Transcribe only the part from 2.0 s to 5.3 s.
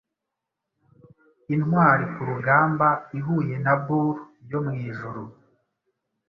kurugamba ihuye na Bull yo mwijuru